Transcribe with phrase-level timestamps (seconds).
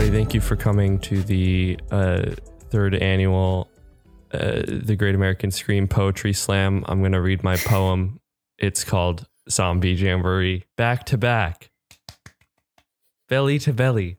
[0.00, 0.18] Everybody.
[0.18, 2.30] Thank you for coming to the uh,
[2.70, 3.68] third annual
[4.32, 6.84] uh, The Great American Scream Poetry Slam.
[6.88, 8.18] I'm going to read my poem.
[8.56, 10.64] It's called Zombie Jamboree.
[10.78, 11.70] Back to back,
[13.28, 14.16] belly to belly.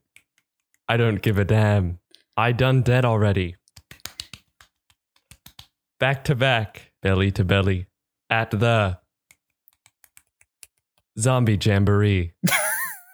[0.88, 1.98] I don't give a damn.
[2.38, 3.56] I done dead already.
[6.00, 7.88] Back to back, belly to belly,
[8.30, 9.00] at the
[11.18, 12.34] Zombie Jamboree.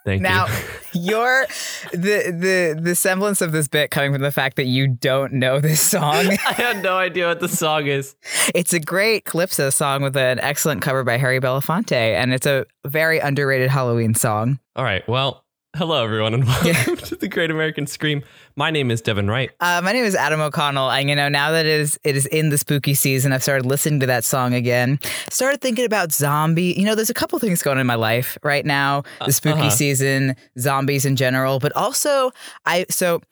[0.08, 0.54] Thank Now, you.
[1.02, 1.46] your
[1.92, 5.60] the the the semblance of this bit coming from the fact that you don't know
[5.60, 6.26] this song.
[6.46, 8.16] I had no idea what the song is.
[8.54, 12.64] it's a great Calypso song with an excellent cover by Harry Belafonte, and it's a
[12.86, 14.58] very underrated Halloween song.
[14.76, 15.06] All right.
[15.08, 15.44] Well,
[15.78, 18.24] hello everyone, and welcome to the Great American Scream.
[18.56, 19.52] My name is Devin Wright.
[19.60, 22.26] Uh, my name is Adam O'Connell, and you know now that it is it is
[22.26, 24.98] in the spooky season, I've started listening to that song again.
[25.30, 26.74] Started thinking about zombie.
[26.76, 29.60] You know, there's a couple things going on in my life right now: the spooky
[29.60, 29.70] uh-huh.
[29.70, 32.32] season, zombies in general, but also
[32.66, 32.84] I.
[32.90, 33.22] So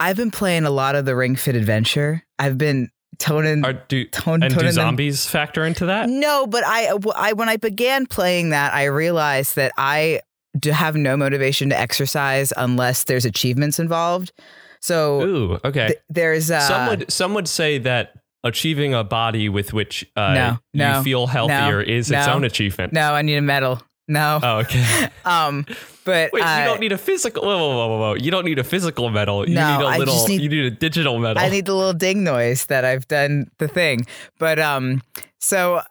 [0.00, 2.24] I've been playing a lot of the Ring Fit Adventure.
[2.38, 3.62] I've been toning.
[3.62, 6.08] Are, do Tone- and do toning them- zombies factor into that?
[6.08, 10.20] No, but I, I when I began playing that, I realized that I
[10.58, 14.32] do have no motivation to exercise unless there's achievements involved.
[14.80, 15.88] So Ooh, okay.
[15.88, 20.32] th- there's uh, some would some would say that achieving a body with which uh,
[20.34, 22.92] No, no, you feel healthier is its own achievement.
[22.92, 23.80] no, I need a medal.
[24.08, 25.08] No, Oh, okay.
[25.24, 25.64] um,
[26.04, 27.44] but Wait, uh, you don't need a physical.
[27.44, 28.14] Whoa, whoa, whoa, whoa!
[28.14, 29.48] You don't need a physical medal.
[29.48, 30.14] You No, need a I little.
[30.14, 31.40] just need- you need a digital medal.
[31.40, 34.06] I need the little ding noise that I've done the thing.
[34.40, 35.02] But um,
[35.38, 35.82] so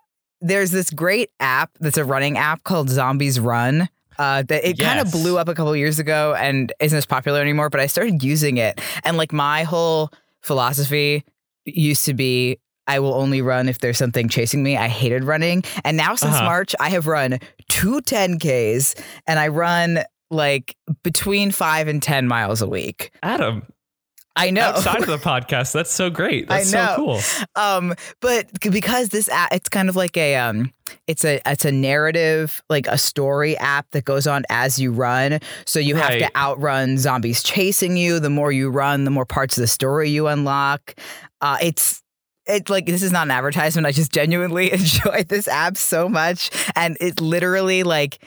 [0.41, 3.87] there's this great app that's a running app called Zombies Run.
[4.19, 7.39] Uh, that it kind of blew up a couple years ago and isn't as popular
[7.41, 7.69] anymore.
[7.71, 11.23] But I started using it, and like my whole philosophy
[11.65, 12.59] used to be.
[12.87, 14.75] I will only run if there's something chasing me.
[14.75, 15.63] I hated running.
[15.85, 16.43] And now since Uh-huh.
[16.45, 17.37] March, I have run
[17.67, 19.99] two 10Ks and I run
[20.31, 23.11] like between five and 10 miles a week.
[23.21, 23.61] Adam,
[24.39, 24.61] I know.
[24.61, 26.49] outside of the podcast, that's so great.
[26.51, 27.19] I That's know.
[27.19, 27.61] so cool.
[27.63, 30.71] um but because this app it's kind of like a um
[31.07, 35.39] it's a it's a narrative like a story app that goes on as you run
[35.65, 39.57] so you have to outrun zombies chasing you the more you run the more parts
[39.57, 40.95] of the story you unlock
[41.41, 42.01] uh it's
[42.45, 46.49] it's like this is not an advertisement i just genuinely enjoy this app so much
[46.75, 48.23] and it literally like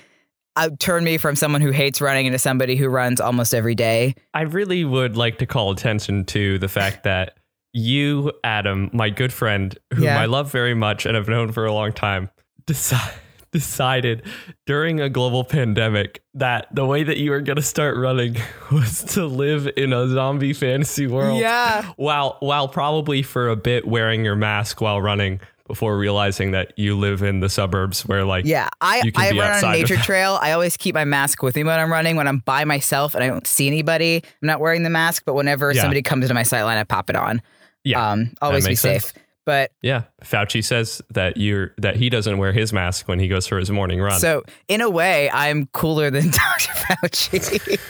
[0.56, 4.14] uh, turned me from someone who hates running into somebody who runs almost every day
[4.34, 7.36] I really would like to call attention to the fact that
[7.72, 10.20] you, Adam, my good friend, whom Yeah.
[10.20, 12.28] I love very much and have known for a long time,
[12.66, 13.14] deci-
[13.50, 14.22] decided
[14.66, 18.36] during a global pandemic that the way that you were going to start running
[18.72, 21.38] was to live in a zombie fantasy world.
[21.38, 26.72] yeah While while probably for a bit wearing your mask while running before realizing that
[26.78, 29.96] you live in the suburbs where like Yeah, I, I be run on a nature
[29.96, 30.38] trail.
[30.40, 32.16] I always keep my mask with me when I'm running.
[32.16, 35.24] When I'm by myself and I don't see anybody, I'm not wearing the mask.
[35.24, 35.82] But whenever Yeah.
[35.82, 37.40] somebody comes into my sight line, I pop it on.
[37.84, 39.02] Yeah, um, always be safe.
[39.02, 39.14] sense.
[39.44, 43.46] But Yeah, Fauci says that you're that he doesn't wear his mask when he goes
[43.48, 44.20] for his morning run.
[44.20, 46.72] so in a way, I'm cooler than Dr.
[46.72, 47.80] Fauci.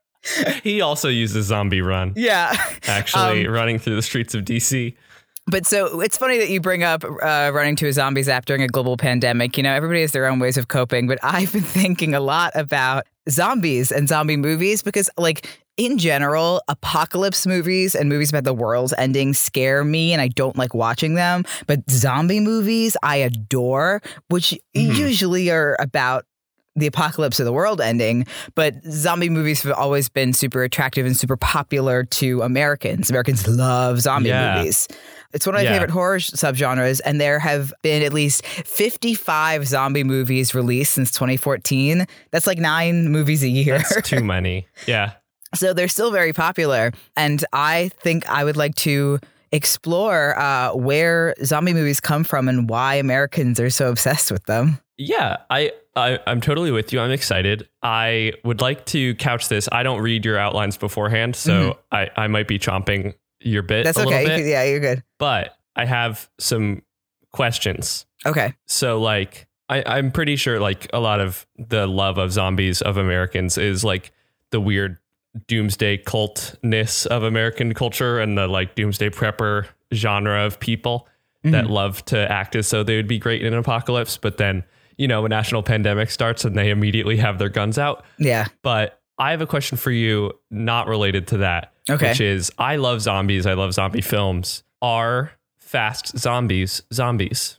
[0.62, 2.54] he also uses zombie run, yeah.
[2.84, 4.94] actually Um, running through the streets of DC.
[5.46, 8.62] But so it's funny that you bring up uh, running to a zombies app during
[8.62, 9.56] a global pandemic.
[9.56, 12.52] You know, everybody has their own ways of coping, but I've been thinking a lot
[12.54, 18.54] about zombies and zombie movies because, like, in general, apocalypse movies and movies about the
[18.54, 21.44] world ending scare me and I don't like watching them.
[21.66, 24.96] But zombie movies I adore, which Mhm.
[24.96, 26.24] usually are about
[26.76, 31.14] the apocalypse or the world ending, but zombie movies have always been super attractive and
[31.16, 33.10] super popular to Americans.
[33.10, 34.56] Americans love zombie Yeah.
[34.56, 34.88] movies.
[35.32, 35.72] It's one of my Yeah.
[35.72, 42.06] favorite horror subgenres, and there have been at least 55 zombie movies released since 2014.
[42.30, 43.78] That's like nine movies a year.
[43.78, 44.66] That's too many.
[44.86, 45.12] Yeah.
[45.54, 46.92] so they're still very popular.
[47.16, 49.18] And I think I would like to
[49.52, 54.78] explore uh, where zombie movies come from and why Americans are so obsessed with them.
[54.96, 57.00] Yeah, I, I I'm totally with you.
[57.00, 57.68] I'm excited.
[57.82, 59.68] I would like to couch this.
[59.70, 63.94] I don't read your outlines beforehand, so I, I might be chomping your bit Mm-hmm.
[63.94, 64.22] That's okay.
[64.22, 64.36] You bit.
[64.38, 65.02] could- yeah, you're good.
[65.18, 66.82] But I have some
[67.32, 68.06] questions.
[68.26, 68.54] Okay.
[68.66, 72.96] So like I, I'm pretty sure like a lot of the love of zombies of
[72.96, 74.12] Americans is like
[74.50, 74.98] the weird
[75.46, 81.08] doomsday cultness of American culture and the like doomsday prepper genre of people
[81.44, 84.62] that love to act as though they would be great in an apocalypse, but then
[84.96, 88.04] you know a national pandemic starts and they immediately have their guns out.
[88.18, 88.46] Yeah.
[88.62, 91.72] But I have a question for you, not related to that.
[91.88, 92.10] Okay.
[92.10, 93.46] Which is I love zombies.
[93.46, 94.62] I love zombie films.
[94.80, 97.58] Are fast zombies zombies?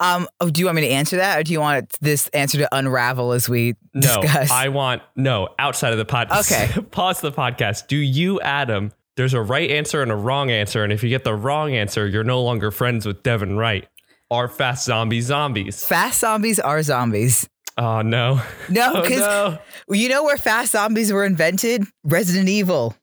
[0.00, 0.26] Um.
[0.40, 2.68] Oh, do you want me to answer that, or do you want this answer to
[2.74, 4.50] unravel as we No, discuss?
[4.50, 6.50] I want no outside of the podcast.
[6.52, 6.80] Okay.
[6.90, 7.86] Pause the podcast.
[7.88, 8.92] Do you, Adam?
[9.16, 12.06] There's a right answer and a wrong answer, and if you get the wrong answer,
[12.06, 13.86] you're no longer friends with Devin Wright.
[14.30, 15.84] Are fast zombies zombies?
[15.84, 17.48] fast zombies are zombies.
[17.78, 18.42] Oh no!
[18.68, 19.58] No, Oh because no!
[19.88, 21.84] you know where fast zombies were invented?
[22.04, 22.94] Resident Evil.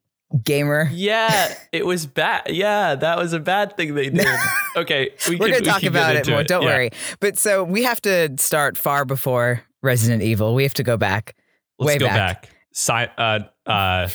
[0.44, 0.89] Gamer.
[0.92, 2.50] Yeah, it was bad.
[2.50, 4.27] Yeah, that was a bad thing they did.
[4.77, 6.44] Okay, we We're can- gonna talk about it more.
[6.44, 6.68] Don't Yeah.
[6.68, 6.89] worry.
[7.22, 10.54] But so we have to start far before Resident Evil.
[10.54, 11.33] We have to go back,
[11.80, 12.50] Let's Way go back.
[12.89, 13.10] back.
[13.18, 14.10] Uh, uh,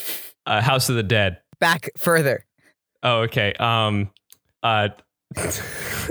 [0.46, 1.38] uh, House of the Dead.
[1.60, 2.44] back further.
[3.02, 3.54] Oh, okay.
[3.54, 4.10] Um,
[4.62, 4.88] uh,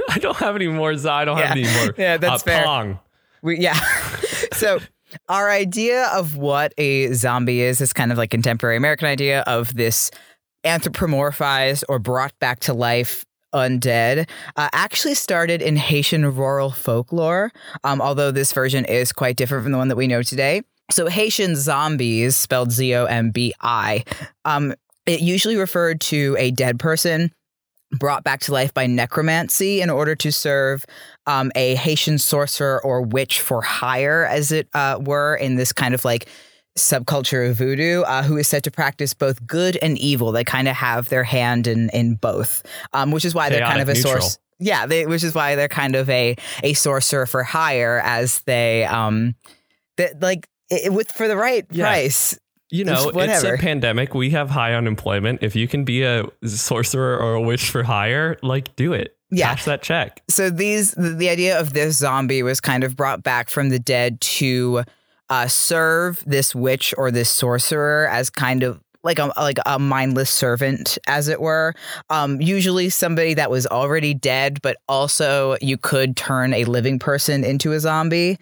[0.10, 0.94] I don't have any more.
[0.94, 1.94] I don't have any more.
[1.96, 2.64] Yeah, that's uh, fair.
[2.64, 3.00] Pong.
[3.42, 3.80] We, yeah.
[4.54, 4.80] so
[5.28, 9.74] our idea of what a zombie is is kind of like contemporary American idea of
[9.76, 10.12] this
[10.64, 17.52] anthropomorphized or brought back to life undead uh, actually started in Haitian rural folklore,
[17.84, 20.62] um, although this version is quite different from the one that we know today.
[20.92, 24.04] So Haitian zombies, spelled Z O M B I,
[24.46, 24.74] um,
[25.06, 27.32] it usually referred to a dead person
[27.92, 30.86] brought back to life by necromancy in order to serve
[31.26, 35.94] um, a Haitian sorcerer or witch for hire, as it uh, were, in this kind
[35.94, 36.28] of like
[36.78, 40.32] subculture of voodoo, uh, who is said to practice both good and evil.
[40.32, 42.64] They kind of have their hand in in both,
[42.94, 44.22] um, which is why they're kind of a neutral.
[44.22, 44.38] source.
[44.60, 48.86] Yeah, they, which is why they're kind of a a sorcerer for hire, as they
[48.86, 49.36] um,
[49.98, 51.86] that like it, with for the right Yeah.
[51.86, 52.38] price.
[52.72, 54.14] You know, it's a pandemic.
[54.14, 55.42] We have high unemployment.
[55.42, 59.16] If you can be a sorcerer or a witch for hire, like do it.
[59.32, 59.50] Yeah.
[59.50, 60.24] Cash that check.
[60.28, 64.20] so these the, idea of this zombie was kind of brought back from the dead
[64.22, 64.84] to
[65.30, 70.30] uh, serve this witch or this sorcerer as kind of like a like a mindless
[70.30, 71.74] servant, as it were.
[72.10, 77.44] Um, usually somebody that was already dead, but also you could turn a living person
[77.44, 78.38] into a zombie.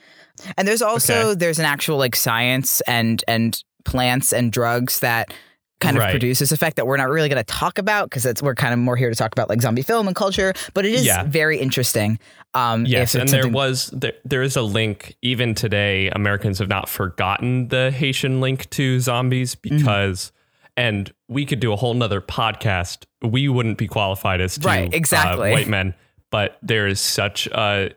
[0.58, 1.36] And there's also Okay.
[1.36, 5.34] there's an actual like science and and plants and drugs that
[5.80, 6.10] kind of Right.
[6.12, 8.74] produce this effect that we're not really going to talk about because that's we're kind
[8.74, 10.54] of more here to talk about like zombie film and culture.
[10.74, 11.24] But it is Yeah.
[11.24, 12.18] very interesting.
[12.56, 16.10] Um, Yes, and there was there, there is a link even today.
[16.10, 19.78] Americans have not forgotten the Haitian link to zombies Mm-hmm.
[19.78, 20.32] because,
[20.76, 23.06] and we could do a whole nother podcast.
[23.22, 25.52] We wouldn't be qualified as two, Right, uh, exactly.
[25.52, 25.94] white men,
[26.32, 27.92] but there is such a,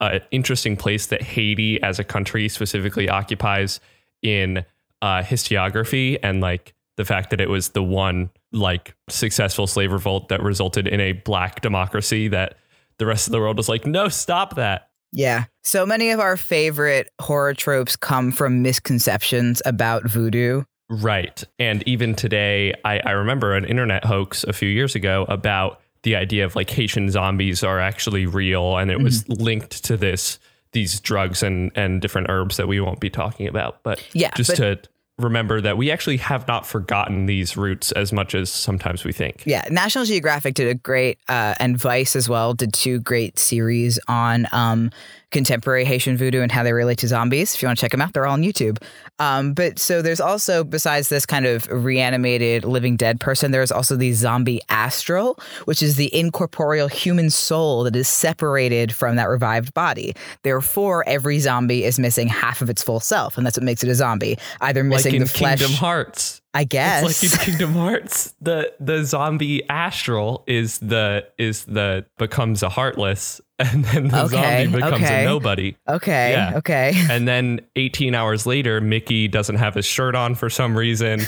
[0.00, 3.78] a interesting place that Haiti as a country specifically occupies
[4.22, 4.64] in
[5.02, 10.28] uh, historiography and like the fact that it was the one like successful slave revolt
[10.28, 12.56] that resulted in a black democracy that
[12.98, 14.88] the rest of the world was like, no, stop that.
[15.12, 15.44] Yeah.
[15.64, 20.64] So many of our favorite horror tropes come from misconceptions about voodoo.
[20.88, 21.42] Right.
[21.58, 26.16] And even today, I, I remember an internet hoax a few years ago about the
[26.16, 29.42] idea of like Haitian zombies are actually real and it was Mm-hmm.
[29.42, 30.38] linked to this
[30.72, 33.82] these drugs and and different herbs that we won't be talking about.
[33.82, 34.78] But Yeah, just but- to
[35.18, 39.42] remember that we actually have not forgotten these roots as much as sometimes we think.
[39.44, 43.98] Yeah, National Geographic did a great, uh, and Vice as well did two great series
[44.08, 44.90] on um,
[45.30, 47.54] contemporary Haitian voodoo and how they relate to zombies.
[47.54, 48.82] If you want to check them out, they're all on YouTube.
[49.18, 53.96] Um, but so there's also, besides this kind of reanimated living dead person, there's also
[53.96, 59.74] the zombie astral, which is the incorporeal human soul that is separated from that revived
[59.74, 60.14] body.
[60.42, 63.88] Therefore, every zombie is missing half of its full self, and that's what makes it
[63.88, 64.38] a zombie.
[64.60, 66.39] Either missing like the flesh, Kingdom Hearts.
[66.52, 67.22] I guess.
[67.22, 72.68] It's like in Kingdom Hearts, the the zombie astral is the is the becomes a
[72.68, 75.22] heartless, and then the Okay, zombie becomes okay.
[75.22, 75.76] a nobody.
[75.88, 76.52] okay, Yeah.
[76.56, 76.92] okay.
[77.10, 81.20] And then 18 hours later, Mickey doesn't have his shirt on for some reason,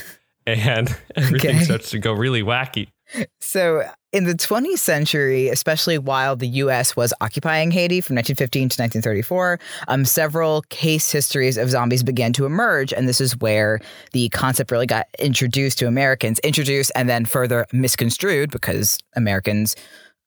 [0.46, 1.64] and everything Okay.
[1.64, 2.88] starts to go really wacky.
[3.40, 6.95] So, in the 20th century, especially while the U.S.
[6.95, 12.45] was occupying Haiti from 1915 to 1934, um, several case histories of zombies began to
[12.45, 12.92] emerge.
[12.92, 13.81] And this is where
[14.12, 19.76] the concept really got introduced to Americans, introduced and then further misconstrued because Americans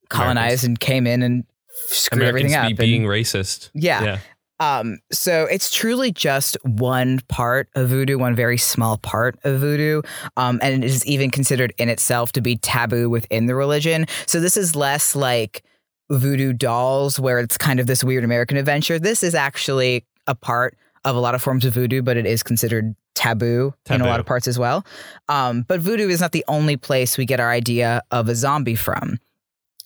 [0.08, 1.44] colonized and came in and
[1.88, 2.64] screwed Americans everything up.
[2.64, 3.70] be and- being racist.
[3.74, 4.02] yeah.
[4.04, 4.18] Yeah.
[4.58, 10.02] Um, so it's truly just one part of voodoo, one very small part of voodoo.
[10.36, 14.06] Um, and it is even considered in itself to be taboo within the religion.
[14.26, 15.62] So this is less like
[16.10, 18.98] voodoo dolls, where it's kind of this weird American adventure.
[18.98, 22.42] This is actually a part of a lot of forms of voodoo, but it is
[22.42, 24.84] considered taboo, in a lot of parts as well.
[25.28, 28.74] Um, but voodoo is not the only place we get our idea of a zombie
[28.74, 29.18] from.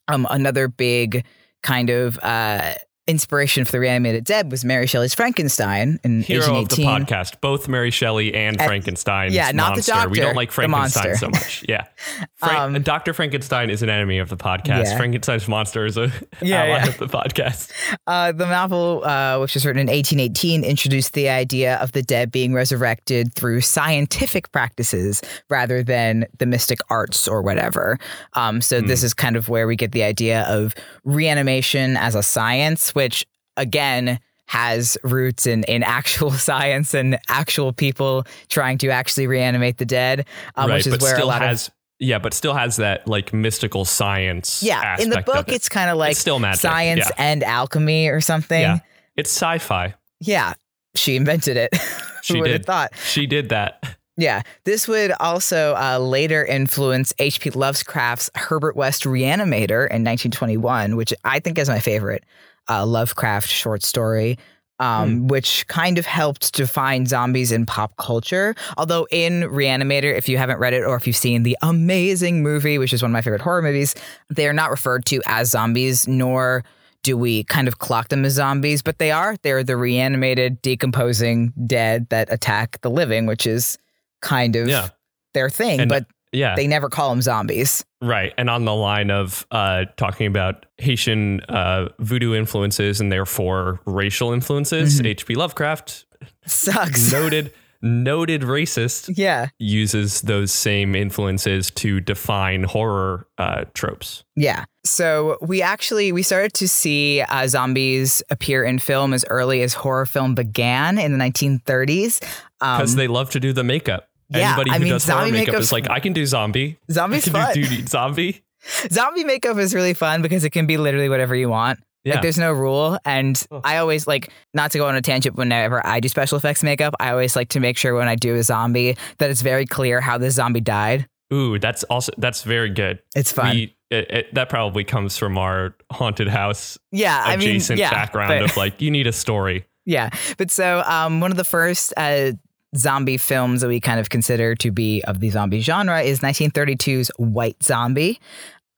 [0.08, 1.24] Um, another big
[1.62, 2.74] kind of uh,
[3.10, 7.68] inspiration for the reanimated dead was Mary Shelley's Frankenstein in Hero of the podcast, both
[7.68, 9.32] Mary Shelley and Uh, Frankenstein.
[9.32, 10.08] yeah, not the monster.
[10.08, 11.64] We don't like Frankenstein so much.
[11.68, 11.84] Yeah,
[12.36, 14.84] Frank, Um, Doctor Frankenstein is an enemy of the podcast.
[14.84, 14.96] Yeah.
[14.96, 16.88] Frankenstein's monster is a Yeah, ally yeah.
[16.88, 17.70] of the podcast.
[18.06, 22.30] Uh, the novel, uh, which was written in 1818, introduced the idea of the dead
[22.30, 27.98] being resurrected through scientific practices rather than the mystic arts or whatever.
[28.34, 30.74] Um, so, this is kind of where we get the idea of
[31.04, 33.26] reanimation as a science, which
[33.56, 39.84] again has roots in, in actual science and actual people trying to actually reanimate the
[39.86, 40.26] dead,
[40.56, 42.76] um, right, which is but where a still lot of has yeah, but still has
[42.76, 44.62] that like mystical science.
[44.62, 45.54] yeah in the book it.
[45.54, 47.14] it's kind of like still magic, science yeah.
[47.30, 48.78] and alchemy or something Yeah.
[49.16, 49.94] it's sci-fi.
[50.20, 50.54] Yeah,
[50.94, 51.74] she invented it.
[52.22, 52.66] She Who would have did.
[52.66, 52.92] thought?
[53.06, 53.82] She did that.
[54.18, 57.48] Yeah, this would also uh, later influence H.P.
[57.50, 62.22] Lovecraft's Herbert West Reanimator in 1921, which I think is my favorite
[62.70, 64.38] uh, Lovecraft short story.
[64.78, 68.54] Um, Which kind of helped define zombies in pop culture.
[68.78, 72.78] Although in Reanimator, if you haven't read it or if you've seen the amazing movie,
[72.78, 73.94] which is one of my favorite horror movies,
[74.30, 76.64] they are not referred to as zombies, nor
[77.02, 79.36] do we kind of clock them as zombies, but they are.
[79.42, 83.76] They're the reanimated, decomposing dead that attack the living, which is
[84.22, 84.88] kind of Yeah.
[85.34, 86.54] their thing, And- but Yeah.
[86.54, 87.84] they never call them zombies.
[88.00, 88.32] Right.
[88.38, 94.32] And on the line of uh, talking about Haitian uh, voodoo influences and therefore racial
[94.32, 95.00] influences.
[95.00, 95.34] H.P.
[95.34, 96.06] Lovecraft,
[96.46, 97.12] Sucks.
[97.12, 99.48] noted noted racist, yeah.
[99.58, 104.22] uses those same influences to define horror uh, tropes.
[104.36, 104.66] Yeah.
[104.84, 109.72] So we actually we started to see uh, zombies appear in film as early as
[109.72, 112.20] horror film began in the 1930s.
[112.60, 114.09] Because Um, they love to do the makeup.
[114.30, 116.78] Yeah, Anybody I who mean, does horror zombie makeup is like, I can do zombie.
[116.88, 117.54] I zombies can fun.
[117.54, 118.42] do duty zombie.
[118.90, 121.80] Zombie makeup is really fun because it can be literally whatever you want.
[122.04, 122.14] Yeah.
[122.14, 122.98] Like there's no rule.
[123.06, 123.62] And Oh.
[123.64, 126.94] I always like not to go on a tangent whenever I do special effects makeup,
[127.00, 130.02] I always like to make sure when I do a zombie that it's very clear
[130.02, 131.06] how this zombie died.
[131.32, 133.00] Ooh, that's also that's very good.
[133.16, 133.54] It's fun.
[133.56, 137.90] We, it, it, that probably comes from our haunted house yeah, I mean, adjacent yeah,
[137.90, 139.64] background but- of like you need a story.
[139.86, 140.10] Yeah.
[140.36, 142.32] But so um, one of the first uh,
[142.76, 147.10] zombie films that we kind of consider to be of the zombie genre is 1932's
[147.18, 148.20] White Zombie,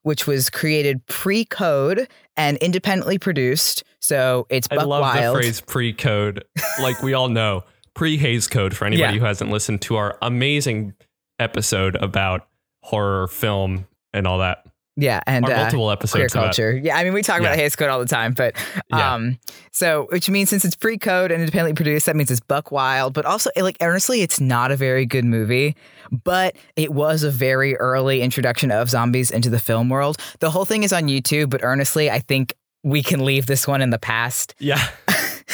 [0.02, 3.84] which was created pre code and independently produced.
[4.00, 5.36] So it's I Buck love Wild.
[5.36, 6.44] the phrase pre-code.
[6.80, 7.62] Like we all know,
[7.94, 9.18] pre-Hays code for anybody Yeah.
[9.20, 10.94] who hasn't listened to our amazing
[11.38, 12.48] episode about
[12.82, 14.66] horror film and all that.
[14.96, 15.20] Yeah.
[15.26, 16.72] And Our uh, multiple queer episodes about culture.
[16.76, 17.62] Yeah, I mean, we talk about Yeah.
[17.62, 18.54] Hays Code all the time, but
[18.90, 19.14] Yeah.
[19.14, 19.38] um,
[19.70, 23.14] so which means since it's pre-code and independently produced, that means it's Buck Wild.
[23.14, 25.76] But also, like honestly, it's not a very good movie,
[26.24, 30.18] but it was a very early introduction of zombies into the film world.
[30.40, 33.80] The whole thing is on YouTube, but earnestly, I think we can leave this one
[33.80, 34.54] in the past.
[34.58, 34.88] yeah.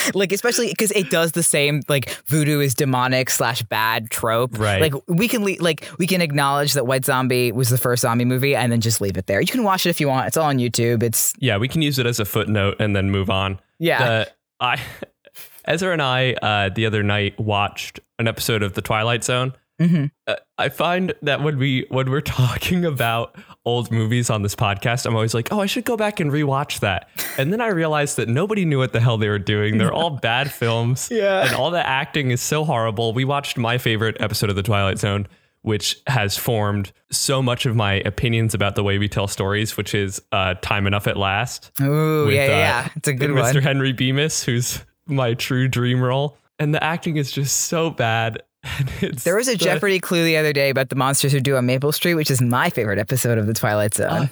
[0.14, 4.81] like especially because it does the same like voodoo is demonic slash bad trope Right.
[4.81, 8.25] like we can le- like we can acknowledge that white zombie was the first zombie
[8.25, 10.37] movie and then just leave it there you can watch it if you want it's
[10.37, 13.31] all on youtube it's Yeah, we can use it as a footnote and then move
[13.31, 13.61] on.
[13.78, 14.25] yeah Uh,
[14.61, 14.81] I
[15.64, 19.52] Ezra and I uh, the other night watched an episode of The Twilight Zone.
[19.78, 24.54] Hmm Uh, I find that when we when we're talking about old movies on this
[24.54, 27.08] podcast, I'm always like, oh, I should go back and rewatch that.
[27.38, 29.78] And then I realized that nobody knew what the hell they were doing.
[29.78, 31.08] They're all bad films.
[31.11, 31.47] Yeah.
[31.47, 33.12] And all the acting is so horrible.
[33.12, 35.28] We watched my favorite episode of The Twilight Zone,
[35.62, 39.94] which has formed so much of my opinions about the way we tell stories, which
[39.94, 41.70] is uh, Time Enough at Last.
[41.78, 42.88] Yeah, yeah, uh, yeah.
[42.97, 43.54] It's a good one.
[43.54, 43.62] Mr.
[43.62, 46.37] Henry Bemis, who's my true dream role.
[46.58, 48.42] And the acting is just so bad.
[49.25, 51.67] There was a the- Jeopardy clue the other day about the monsters who do on
[51.67, 54.11] Maple Street, which is my favorite episode of The Twilight Zone.
[54.11, 54.27] Uh,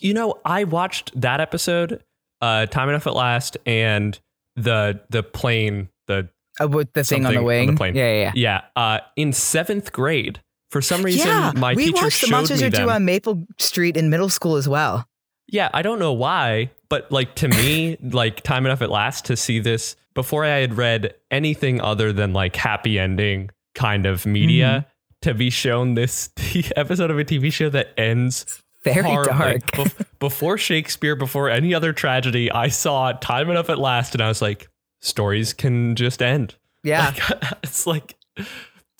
[0.00, 2.02] you know, I watched that episode,
[2.40, 4.18] uh, Time Enough at Last, and
[4.56, 6.28] the the plane, the
[6.60, 7.76] Uh, with the thing on the something on the wing.
[7.76, 7.94] plane.
[7.96, 10.40] Yeah, yeah, yeah, uh, in seventh grade.
[10.70, 11.04] For some yeah.
[11.06, 14.30] reason, yeah, my we teacher watched the monsters who do on Maple Street in middle
[14.30, 15.06] school as well.
[15.48, 19.36] Yeah, I don't know why, but like to me, like time enough at last to
[19.36, 24.86] see this before I had read anything other than like happy ending kind of media
[24.86, 25.28] Mm-hmm.
[25.30, 26.30] to be shown this
[26.76, 29.32] episode of a TV show that ends Very horribly.
[29.38, 29.62] dark.
[29.72, 34.28] Bef- before Shakespeare, before any other tragedy, I saw time enough at last, and I
[34.28, 34.68] was like,
[35.00, 36.56] stories can just end.
[36.82, 37.12] Yeah.
[37.30, 38.16] Like, it's like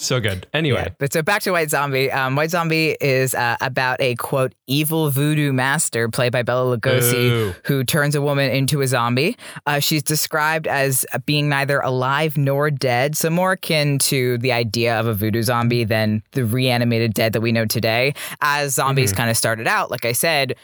[0.03, 0.47] So good.
[0.53, 2.11] Anyway, Yeah, but so back to White Zombie.
[2.11, 7.31] Um, White Zombie is uh, about a quote evil voodoo master played by Bela Lugosi
[7.31, 7.55] Ooh.
[7.65, 9.37] who turns a woman into a zombie.
[9.67, 14.99] Uh, she's described as being neither alive nor dead, so more akin to the idea
[14.99, 18.13] of a voodoo zombie than the reanimated dead that we know today.
[18.41, 20.57] As zombies kind of started out, like I said,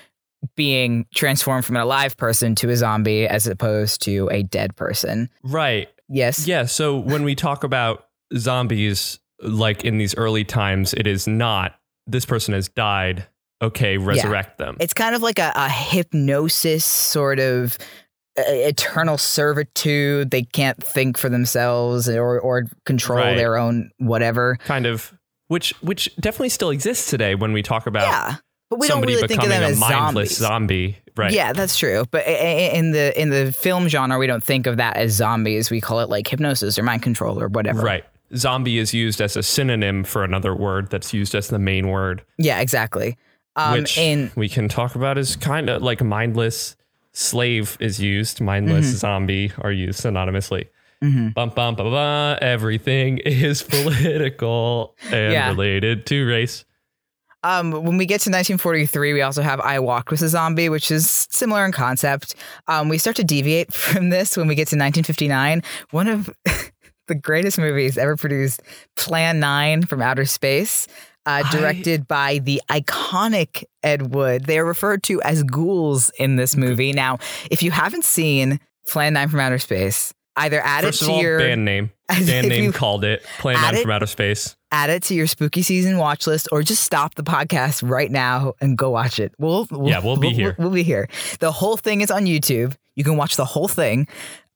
[0.57, 5.31] being transformed from an alive person to a zombie as opposed to a dead person.
[5.45, 5.89] right.
[6.11, 6.47] Yes.
[6.47, 6.65] Yeah.
[6.65, 11.75] So when we talk about zombies, like in these early times, it is not
[12.07, 13.27] this person has died.
[13.61, 14.77] Okay, resurrect them.
[14.81, 17.77] It's kind of like a, a hypnosis sort of
[18.37, 20.31] eternal servitude.
[20.31, 23.37] They can't think for themselves or, or control Right.
[23.37, 24.59] their own whatever.
[24.65, 25.13] kind of
[25.49, 28.37] which which definitely still exists today when we talk about yeah.
[28.71, 30.39] But we don't somebody really think of becoming them a as mindless zombies.
[30.39, 30.99] zombie.
[31.17, 31.33] Right.
[31.33, 32.05] Yeah, that's true.
[32.11, 35.71] But in the in the film genre, we don't think of that as zombies.
[35.71, 37.81] We call it like hypnosis or mind control or whatever.
[37.83, 38.05] Right.
[38.37, 42.23] Zombie is used as a synonym for another word that's used as the main word,
[42.37, 43.17] Yeah, exactly.
[43.57, 46.77] Um, which in we can talk about as kind of like mindless
[47.13, 48.97] slave is used, mindless Mm-hmm.
[48.99, 50.69] zombie are used synonymously.
[51.01, 53.63] Bum, bum, bum, bum, everything is
[54.09, 55.49] political and Yeah.
[55.49, 56.65] related to race.
[57.45, 60.91] Um, when we get to 1943, we also have I Walked with a Zombie, which
[60.91, 62.35] is similar in concept.
[62.67, 65.63] Um, we start to deviate from this when we get to 1959.
[65.93, 66.29] One of
[67.09, 68.63] the greatest movies ever produced,
[68.97, 70.87] Plan 9 from Outer Space,
[71.27, 74.45] uh, I- directed by the iconic Ed Wood.
[74.47, 76.93] They are referred to as ghouls in this movie.
[76.93, 77.19] Now,
[77.51, 81.21] if you haven't seen Plan 9 from Outer Space, either add First it to all,
[81.23, 81.91] your band name.
[82.09, 83.23] Band name called it.
[83.39, 84.57] Plan 9 it- from outer space.
[84.73, 88.55] add it to your spooky season watch list or just stop the podcast right now
[88.63, 89.33] and go watch it.
[89.39, 90.55] We'll, we'll Yeah, we'll be here.
[90.59, 91.09] We'll, be here.
[91.41, 92.75] The whole thing is on YouTube.
[92.95, 94.09] You can watch the whole thing.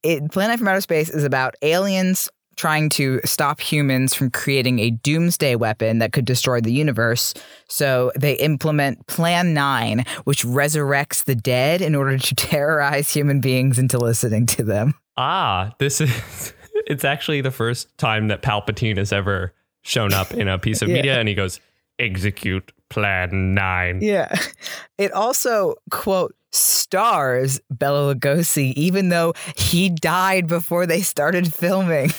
[0.02, 4.78] It, Plan 9 from Outer Space is about aliens trying to stop humans from creating
[4.78, 7.35] a doomsday weapon that could destroy the universe.
[7.68, 13.78] So they implement Plan 9, which resurrects the dead in order to terrorize human beings
[13.78, 14.94] into listening to them.
[15.16, 16.52] Ah, this is
[16.87, 20.88] it's actually the first time that Palpatine has ever shown up in a piece of
[20.90, 20.94] Yeah.
[20.94, 21.61] media and he goes,
[21.99, 24.00] execute plan nine.
[24.02, 24.35] Yeah.
[24.99, 32.10] It also, quote, stars Bela Lugosi, even though he died before they started filming.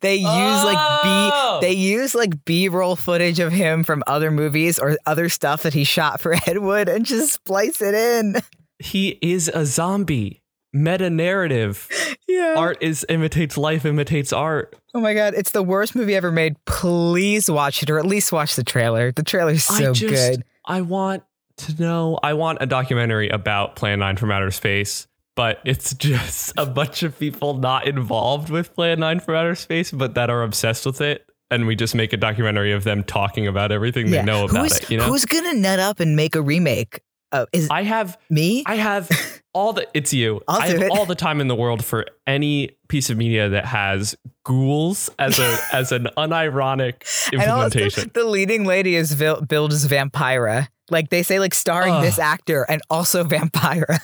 [0.00, 0.62] They use Oh!
[0.64, 2.72] like B they use like B oh.
[2.72, 6.58] roll footage of him from other movies or other stuff that he shot for Ed
[6.58, 8.36] Wood and just splice it in.
[8.78, 10.42] He is a zombie.
[10.72, 11.88] Meta narrative.
[12.28, 12.54] Yeah.
[12.56, 14.76] Art is imitates life, imitates art.
[14.94, 16.56] Oh my god, it's the worst movie ever made.
[16.66, 19.12] Please watch it or at least watch the trailer.
[19.12, 20.44] The trailer's so I just, good.
[20.66, 21.22] I want
[21.58, 22.18] to know.
[22.22, 27.02] I want a documentary about Plan 9 from outer space, but it's just a bunch
[27.04, 31.00] of people not involved with Plan 9 from outer space, but that are obsessed with
[31.00, 31.24] it.
[31.50, 34.76] And we just make a documentary of them talking about everything they know about who's,
[34.78, 34.90] it.
[34.90, 37.00] You know, Who's gonna nut up and make a remake?
[37.32, 38.62] Uh, is I have me?
[38.66, 39.08] I have
[39.54, 40.40] all the it's you.
[40.48, 40.90] I'll I have it.
[40.90, 45.38] all the time in the world for any piece of media that has ghouls as
[45.38, 48.10] a as an unironic And also, implementation.
[48.14, 50.68] the leading lady is vil- billed as Vampira.
[50.90, 52.02] Like they say, like starring Ugh.
[52.04, 53.98] this actor and also Vampira.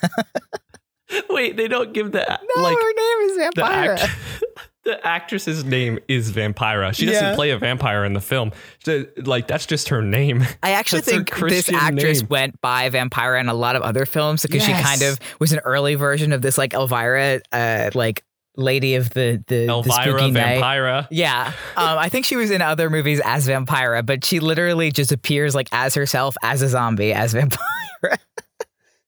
[1.31, 3.98] Wait, they don't give the no, like her name is the Vampira.
[3.98, 4.18] act-
[4.85, 6.94] the actress's name is Vampira.
[6.94, 7.35] She doesn't Yeah.
[7.35, 8.53] play a vampire in the film.
[8.85, 10.44] She- like that's just her name.
[10.62, 12.29] I actually That's think this actress name.
[12.29, 14.77] went by Vampira in a lot of other films because Yes.
[14.79, 18.25] she kind of was an early version of this like Elvira, uh, like
[18.57, 20.61] lady of the the, the Elvira night.
[20.61, 21.07] Vampira.
[21.11, 25.11] Yeah, um, I think she was in other movies as Vampira, but she literally just
[25.12, 27.59] appears like as herself as a zombie as Vampira.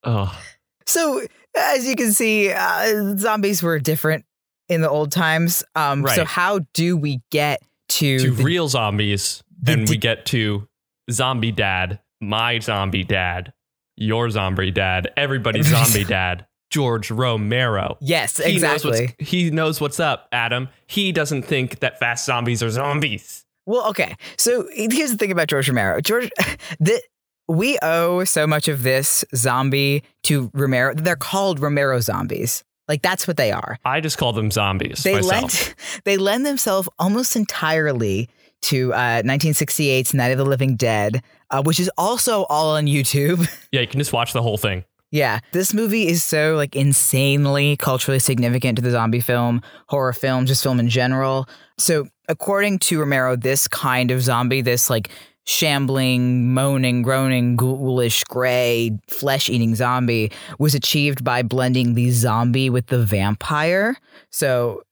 [0.06, 0.38] Oh,
[0.86, 1.22] So
[1.56, 4.24] as you can see, uh, zombies were different
[4.68, 5.64] in the old times.
[5.74, 10.66] Um, So how do we get to, to the- real zombies, the- we get to
[11.10, 13.52] zombie dad, my zombie dad,
[13.96, 17.98] your zombie dad, everybody's zombie dad, George Romero.
[18.00, 19.14] yes, He knows exactly.
[19.18, 20.68] he knows what's up, Adam.
[20.88, 23.44] He doesn't think that fast zombies are zombies.
[23.66, 24.16] Well, okay.
[24.36, 26.00] So here's the thing about George Romero.
[26.00, 26.30] George,
[26.80, 27.00] the,
[27.48, 30.94] we owe so much of this zombie to Romero.
[30.94, 32.64] They're called Romero zombies.
[32.88, 33.78] Like that's what they are.
[33.84, 35.32] I just call them zombies They myself.
[35.32, 38.28] lend they lend themselves almost entirely
[38.62, 43.46] to uh, 1968's Night of the Living Dead, uh, which is also all on YouTube.
[43.72, 44.84] yeah, you can just watch the whole thing.
[45.10, 50.44] Yeah, this movie is so like insanely culturally significant to the zombie film, horror film,
[50.46, 51.48] just film in general.
[51.78, 55.10] So, according to Romero, this kind of zombie, this like
[55.46, 63.04] shambling, moaning, groaning, ghoulish, gray, flesh-eating zombie was achieved by blending the zombie with the
[63.04, 63.96] vampire.
[64.30, 64.82] So,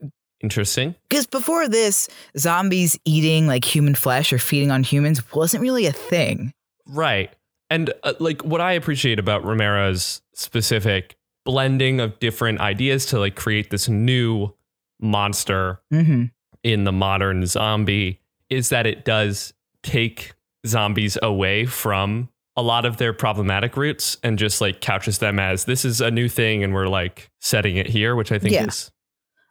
[0.40, 0.96] Interesting.
[1.08, 5.92] Because before this, zombies eating like human flesh or feeding on humans wasn't really a
[5.92, 6.52] thing.
[6.84, 7.32] Right.
[7.70, 13.36] And uh, like what I appreciate about Romero's specific blending of different ideas to like
[13.36, 14.52] create this new
[15.00, 16.24] monster Mm-hmm.
[16.64, 19.52] in the modern zombie is that it does
[19.84, 20.32] take
[20.66, 25.64] zombies away from a lot of their problematic roots and just like couches them as
[25.64, 28.66] this is a new thing and we're like setting it here, which I think Yeah.
[28.66, 28.90] is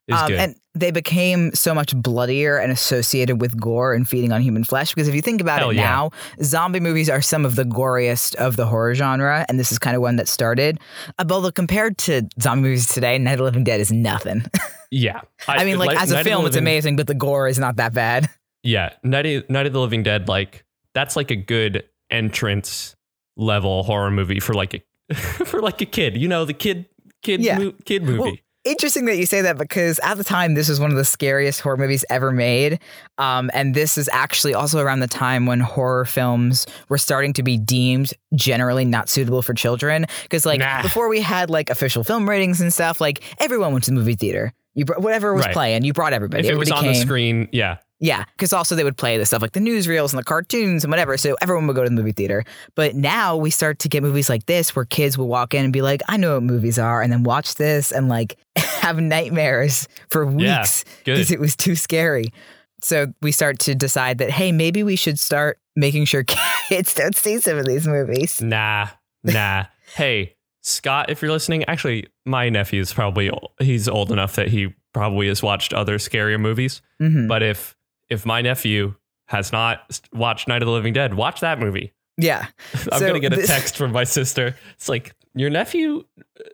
[0.08, 0.40] is Um, good.
[0.40, 4.94] and they became so much bloodier and associated with gore and feeding on human flesh.
[4.94, 5.84] Because if you think about Hell it yeah.
[5.84, 9.78] now, zombie movies are some of the goriest of the horror genre, and this is
[9.80, 10.80] kind of one that started.
[11.20, 14.44] Although compared to zombie movies today, Night of the Living Dead is nothing.
[14.92, 15.22] yeah.
[15.48, 17.76] I, mean, like Night- as a Night film, it's amazing, but the gore is not
[17.76, 18.28] that bad.
[18.64, 22.96] Yeah, Night of, Night of the Living Dead, like that's like a good entrance
[23.38, 24.74] level horror movie for like
[25.10, 25.14] a
[25.46, 26.18] for like a kid.
[26.18, 26.86] You know, the kid
[27.24, 27.58] kid Yeah.
[27.58, 28.20] mo- kid movie.
[28.20, 31.04] Well, Interesting that you say that because at the time this was one of the
[31.04, 32.80] scariest horror movies ever made,
[33.18, 37.42] um, and this is actually also around the time when horror films were starting to
[37.42, 40.06] be deemed generally not suitable for children.
[40.22, 40.84] Because like Nah.
[40.84, 44.14] before we had like official film ratings and stuff, like everyone went to the movie
[44.14, 44.54] theater.
[44.76, 45.54] You br- whatever was Right.
[45.54, 46.48] playing, you brought everybody.
[46.48, 49.44] if it was on the screen, yeah, Yeah, because also they would play the stuff
[49.44, 51.18] like the newsreels and the cartoons and whatever.
[51.18, 52.44] So everyone would go to the movie theater.
[52.74, 55.72] But now we start to get movies like this where kids will walk in and
[55.72, 59.88] be like, I know what movies are, and then watch this and like have nightmares
[60.10, 62.34] for weeks because it was too scary.
[62.82, 66.24] So we start to decide that, hey, maybe we should start making sure
[66.70, 68.42] kids don't see some of these movies.
[68.42, 68.88] Nah,
[69.24, 69.66] nah.
[69.96, 74.74] hey, Scott, if you're listening, actually, my nephew is probably he's old enough that he
[74.94, 76.82] probably has watched other scarier movies.
[77.00, 77.28] Mhm.
[77.28, 77.76] But if
[78.12, 78.94] if my nephew
[79.28, 81.94] has not watched Night of the Living Dead, watch that movie.
[82.18, 82.48] Yeah.
[82.92, 84.56] I'm So gonna get a text from my sister.
[84.76, 86.04] It's like your nephew.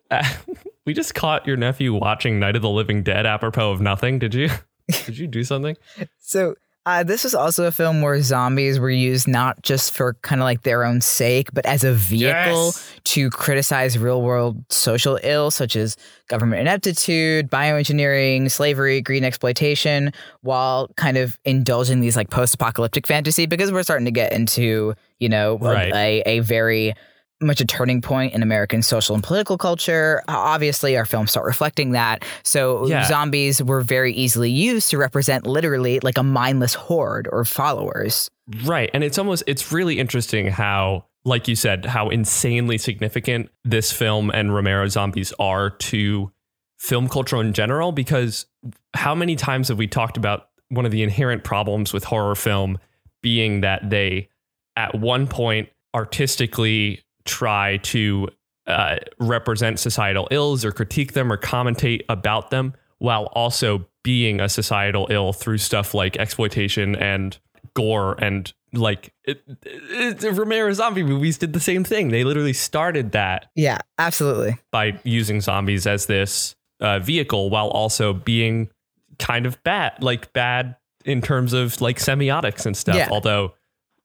[0.10, 0.24] Uh,
[0.86, 4.20] we just caught your nephew watching Night of the Living Dead apropos of nothing.
[4.20, 4.50] Did you?
[5.06, 5.76] Did you do something?
[6.20, 6.56] So
[6.88, 10.46] uh, this was also a film where zombies were used not just for kind of
[10.46, 12.92] like their own sake, but as a vehicle Yes.
[13.04, 15.98] to criticize real world social ills such as
[16.30, 23.46] government ineptitude, bioengineering, slavery, green exploitation, while kind of indulging these like post apocalyptic fantasy
[23.46, 25.94] because we're starting to get into, you know, Right.
[25.94, 26.94] a, a very
[27.42, 30.24] much a turning point in American social and political culture.
[30.28, 32.24] Obviously, our films start reflecting that.
[32.44, 33.04] So Yeah.
[33.08, 38.30] zombies were very easily used to represent literally like a mindless horde or followers.
[38.64, 38.90] Right.
[38.94, 44.32] And it's almost, it's really interesting how, like you said, how insanely significant this film
[44.32, 46.32] and Romero zombies are to
[46.80, 47.92] film culture in general.
[47.92, 48.46] Because
[48.96, 52.80] how many times have we talked about one of the inherent problems with horror film
[53.22, 54.30] being that they,
[54.76, 58.30] at one point, artistically try to
[58.66, 64.50] uh, represent societal ills or critique them or commentate about them while also being a
[64.50, 67.38] societal ill through stuff like exploitation and
[67.76, 72.10] gore and like it, it, it- Romero zombie movies did the same thing.
[72.10, 74.58] They literally started that Yeah, absolutely.
[74.72, 78.70] by using zombies as this uh, vehicle while also being
[79.20, 82.96] kind of bad, like bad in terms of like semiotics and stuff.
[82.98, 83.08] Yeah.
[83.12, 83.54] Although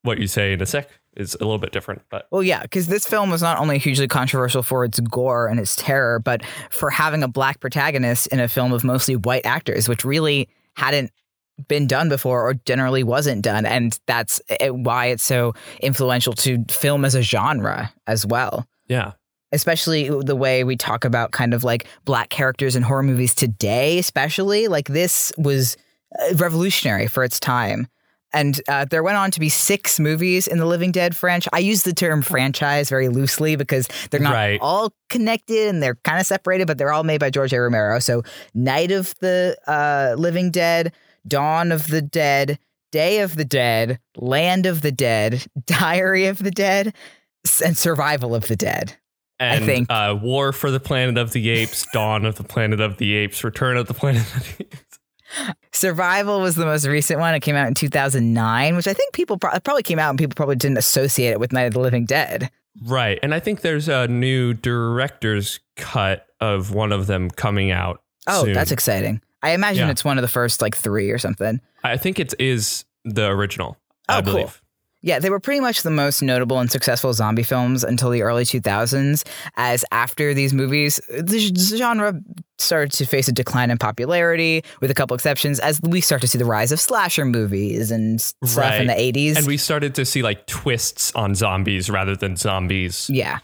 [0.03, 2.87] what you say in a sec is a little bit different, but Well, yeah, because
[2.87, 6.91] this film was not only hugely controversial for its gore and its terror, but for
[6.91, 11.11] having a black protagonist in a film of mostly white actors, which really hadn't
[11.69, 13.67] been done before or generally wasn't done.
[13.67, 18.67] And that's eh, why it's so influential to film as a genre as well.
[18.89, 19.13] yeah.
[19.55, 23.99] Especially the way we talk about kind of like black characters in horror movies today,
[23.99, 24.67] especially.
[24.67, 25.77] Like this was
[26.19, 27.87] uh, revolutionary for its time.
[28.35, 31.51] And uh, there went on to be six movies in the Living Dead franchise.
[31.53, 34.59] I use the term franchise very loosely because they're not Right.
[34.61, 37.61] all connected and they're kind of separated, but they're all made by George A.
[37.61, 37.99] Romero.
[37.99, 38.23] So,
[38.55, 40.93] Night of the uh, Living Dead,
[41.29, 42.59] Dawn of the Dead,
[42.91, 46.95] Day of the Dead, Land of the Dead, Diary of the Dead,
[47.65, 48.97] and Survival of the Dead.
[49.41, 52.99] And think- uh, War for the Planet of the Apes, Dawn of the Planet of
[52.99, 54.92] the Apes, Return of the Planet of the Apes.
[55.73, 57.35] Survival was the most recent one.
[57.35, 60.35] It came out in 2009, which I think people pro- probably came out and people
[60.35, 62.51] probably didn't associate it with Night of the Living Dead.
[62.85, 63.19] Right.
[63.23, 68.03] And I think there's a new director's cut of one of them coming out.
[68.27, 68.53] Oh, soon.
[68.55, 69.21] that's exciting.
[69.43, 69.91] I imagine Yeah.
[69.91, 71.61] it's one of the first like three or something.
[71.83, 73.77] I think it is the original.
[74.09, 74.53] Oh, I cool.
[75.03, 78.45] Yeah, they were pretty much the most notable and successful zombie films until the early
[78.45, 79.25] 2000s.
[79.57, 81.39] As after these movies, the
[81.77, 82.21] genre
[82.59, 86.29] started to face a decline in popularity, with a couple exceptions, as we start to
[86.29, 89.37] see the rise of slasher movies and stuff in the 80s.
[89.37, 93.41] And we started to see like twists on zombies rather than zombies, yeah.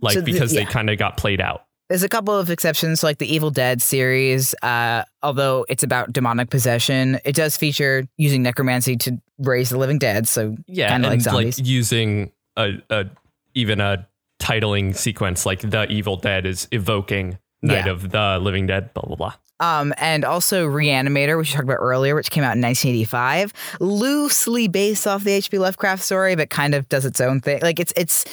[0.00, 0.60] like So the- because yeah.
[0.64, 1.64] they kind of got played out.
[1.90, 4.54] There's a couple of exceptions, like the Evil Dead series.
[4.62, 9.98] Uh, although it's about demonic possession, it does feature using necromancy to raise the living
[9.98, 10.26] dead.
[10.28, 11.58] So Yeah, Kinda like and zombies.
[11.60, 13.06] using a, a
[13.54, 14.06] even a
[14.40, 17.90] titling sequence like the Evil Dead is evoking Night Yeah.
[17.92, 19.34] of the Living Dead, blah blah blah.
[19.58, 24.68] Um, and also Reanimator, which we talked about earlier, which came out in 1985, loosely
[24.68, 25.58] based off the H.P.
[25.58, 27.58] Lovecraft story, but kind of does its own thing.
[27.60, 28.24] Like it's it's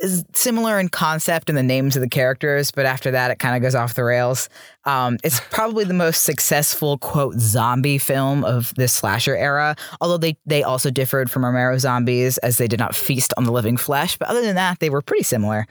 [0.00, 3.54] is similar in concept and the names of the characters, but after that, it kind
[3.54, 4.48] of goes off the rails.
[4.84, 9.76] Um, it's probably the most successful quote zombie film of this slasher era.
[10.00, 13.52] Although they they also differed from Romero zombies as they did not feast on the
[13.52, 15.66] living flesh, but other than that, they were pretty similar.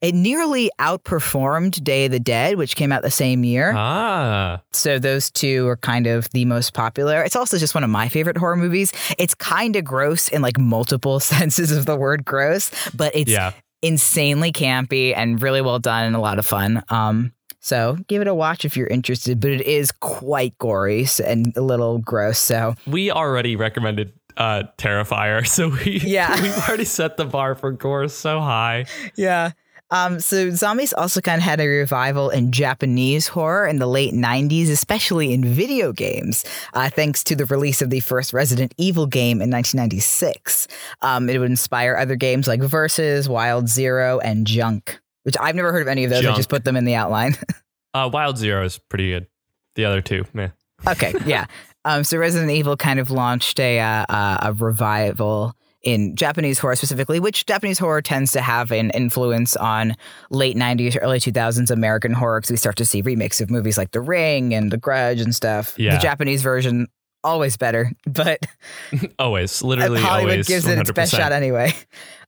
[0.00, 3.72] It nearly outperformed Day of the Dead, which came out the same year.
[3.76, 7.22] Ah, So those two are kind of the most popular.
[7.22, 8.92] It's also just one of my favorite horror movies.
[9.18, 13.52] It's kind of gross in like multiple senses of the word gross, but it's yeah.
[13.82, 16.82] insanely campy and really well done and a lot of fun.
[16.88, 21.56] Um, so give it a watch if you're interested, but it is quite gory and
[21.56, 22.38] a little gross.
[22.38, 26.40] So We already recommended uh Terrifier, so we Yeah.
[26.42, 28.84] we've already set the bar for gore so high.
[29.16, 29.52] yeah.
[29.90, 34.12] Um, so zombies also kind of had a revival in Japanese horror in the late
[34.12, 36.44] 90s, especially in video games,
[36.74, 40.66] uh, thanks to the release of the first Resident Evil game in 1996.
[41.02, 45.70] Um, it would inspire other games like Versus, Wild Zero, and Junk, which I've never
[45.72, 46.26] heard of any of those.
[46.26, 47.36] I just put them in the outline.
[47.94, 49.26] Uh Wild Zero is pretty good.
[49.74, 50.50] The other two, meh.
[50.86, 51.46] okay, yeah.
[51.86, 55.54] Um, so Resident Evil kind of launched a uh, uh, a revival
[55.86, 59.94] in Japanese horror specifically, which Japanese horror tends to have an influence on
[60.30, 63.92] late '90s, early 2000s American horror because we start to see remakes of movies like
[63.92, 65.74] The Ring and The Grudge and stuff.
[65.78, 65.94] Yeah.
[65.94, 66.88] The Japanese version
[67.22, 68.40] always better, but
[69.18, 70.48] Always, literally Hollywood always.
[70.48, 71.72] gives it its best shot anyway.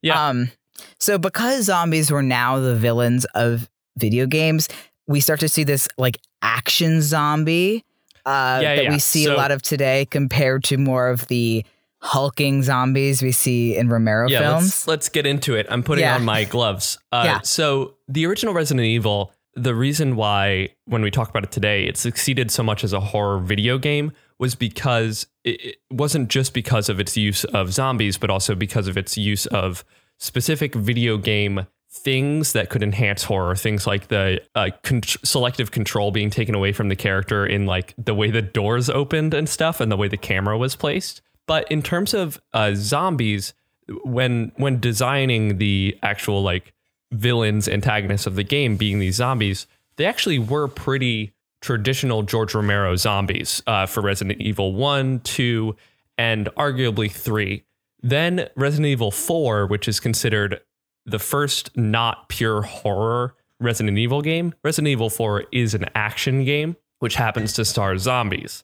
[0.02, 0.28] Yeah.
[0.28, 0.50] Um,
[1.00, 4.68] so because zombies were now the villains of video games,
[5.08, 7.84] we start to see this like action zombie
[8.24, 8.90] uh, Yeah, that yeah.
[8.90, 11.64] we see So- a lot of today compared to more of the
[12.00, 14.64] hulking zombies we see in Romero yeah, films.
[14.64, 15.66] Let's, let's get into it.
[15.68, 16.14] I'm putting Yeah.
[16.14, 16.98] on my gloves.
[17.10, 17.40] Uh, Yeah.
[17.42, 21.96] So the original Resident Evil, the reason why when we talk about it today, it
[21.96, 26.88] succeeded so much as a horror video game was because it, it wasn't just because
[26.88, 29.84] of its use of zombies, but also because of its use of
[30.18, 36.10] specific video game things that could enhance horror things like the uh, con- selective control
[36.10, 39.80] being taken away from the character in like the way the doors opened and stuff
[39.80, 43.54] and the way the camera was placed but in terms of uh, zombies
[44.04, 46.72] when when designing the actual like
[47.10, 52.94] villains antagonists of the game being these zombies they actually were pretty traditional george romero
[52.94, 55.74] zombies uh, for resident evil 1 2
[56.16, 57.64] and arguably 3
[58.02, 60.60] then resident evil 4 which is considered
[61.06, 66.76] the first not pure horror resident evil game resident evil 4 is an action game
[66.98, 68.62] which happens to star zombies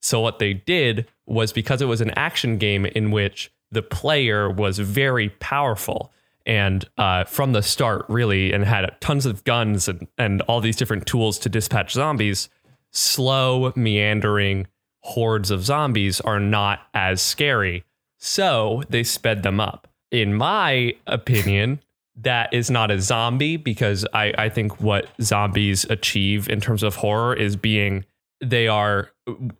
[0.00, 4.50] so what they did was because it was an action game in which the player
[4.50, 6.12] was very powerful
[6.46, 10.76] and uh, from the start really and had tons of guns and, and all these
[10.76, 12.48] different tools to dispatch zombies
[12.92, 14.66] slow meandering
[15.02, 17.84] hordes of zombies are not as scary.
[18.18, 19.86] So they sped them up.
[20.10, 21.80] In my opinion
[22.16, 26.96] that is not a zombie because I, I think what zombies achieve in terms of
[26.96, 28.04] horror is being
[28.40, 29.10] they are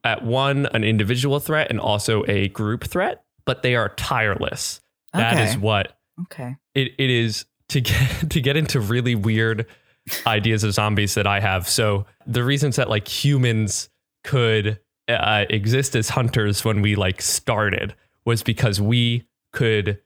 [0.04, 4.80] at one an individual threat and also a group threat but they are tireless
[5.12, 6.56] That is what okay.
[6.74, 9.66] it, it is to get to get into really weird
[10.26, 11.68] ideas of zombies that I have.
[11.68, 13.88] So the reasons that like humans
[14.24, 20.00] could uh, exist as hunters when we like started was because we could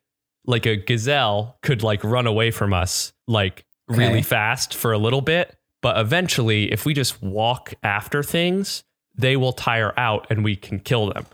[0.47, 5.21] like a gazelle could like run away from us like really fast for a little
[5.21, 10.57] bit, but eventually if we just walk after things, they will tire out and we
[10.57, 11.27] can kill them.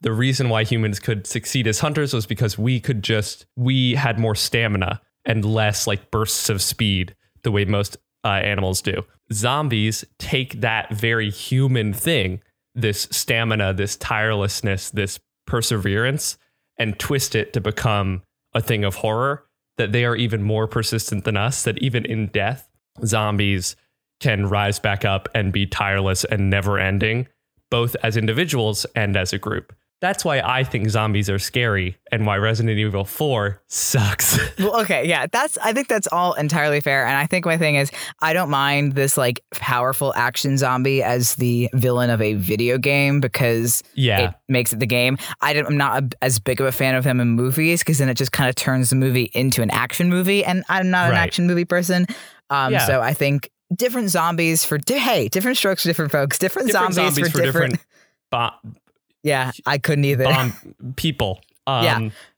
[0.00, 4.18] The reason why humans could succeed as hunters was because we could just we had
[4.18, 9.04] more stamina and less like bursts of speed the way most uh, animals do.
[9.32, 12.40] Zombies take that very human thing
[12.74, 16.36] this stamina this tirelessness this perseverance
[16.80, 21.22] and twist it to become a thing of horror that they are even more persistent
[21.22, 22.68] than us that even in death
[23.04, 23.76] zombies
[24.24, 27.28] can rise back up and be tireless and never ending
[27.70, 32.26] both as individuals and as a group that's why I think zombies are scary and
[32.26, 34.38] why Resident Evil 4 sucks.
[34.58, 37.76] Well, okay, yeah, that's I think that's all entirely fair, and I think my thing
[37.76, 42.76] is I don't mind this like powerful action zombie as the villain of a video
[42.78, 44.28] game because yeah.
[44.28, 45.16] it makes it the game.
[45.40, 47.98] I don't, I'm not a, as big of a fan of him in movies because
[47.98, 51.10] then it just kind of turns the movie into an action movie, and I'm not
[51.10, 52.06] an action movie person.
[52.50, 52.86] Um, Yeah.
[52.86, 56.94] so I think different zombies for di- hey, different strokes for different folks, different, different
[56.94, 57.78] zombies, for, different.
[58.30, 58.50] bo-
[59.22, 60.24] Yeah, I couldn't either.
[60.24, 60.52] bomb
[60.96, 61.40] people.
[61.66, 61.84] Um,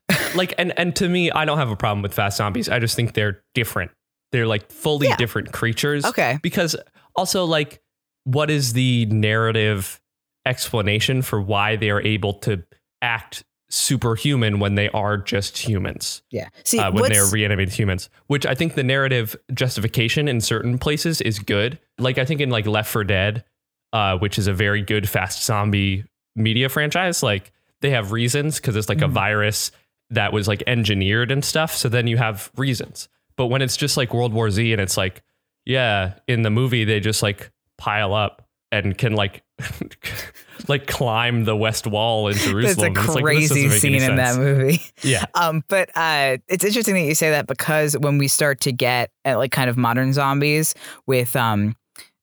[0.09, 0.17] Yeah.
[0.37, 2.69] like and and to me, I don't have a problem with fast zombies.
[2.69, 3.91] I just think they're different.
[4.31, 5.17] They're like fully Yeah.
[5.17, 6.05] different creatures.
[6.05, 6.39] Okay.
[6.43, 6.77] Because
[7.17, 7.81] also like
[8.23, 10.01] what is the narrative
[10.47, 12.63] explanation for why they are able to
[13.03, 16.23] act superhuman when they are just humans?
[16.31, 16.49] Yeah.
[16.65, 21.21] See, uh, when they're reanimated humans, which I think the narrative justification in certain places
[21.21, 21.79] is good.
[21.99, 23.45] Like I think in like Left 4 Dead,
[23.93, 28.77] uh, which is a very good fast zombie media franchise, like they have reasons because
[28.77, 29.13] it's like a Mhm.
[29.13, 29.71] virus
[30.11, 31.75] that was like engineered and stuff.
[31.75, 33.09] So then you have reasons.
[33.37, 35.23] But when it's just like World War Z and it's like,
[35.65, 39.43] yeah, in the movie they just like pile up and can like
[40.69, 42.97] like climb the west wall in That's Jerusalem.
[42.97, 44.81] a It's like, crazy any scene in that movie.
[45.03, 45.25] Yeah.
[45.35, 49.11] Um, but uh, it's interesting that you say that because when we start to get
[49.25, 50.75] at like kind of modern zombies
[51.07, 51.77] with um,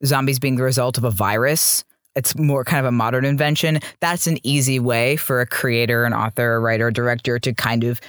[0.03, 1.84] zombies being the result of a virus,
[2.15, 3.79] it's more kind of a modern invention.
[3.99, 7.84] That's an easy way for a creator, an author, a writer, a director to kind
[7.84, 7.99] of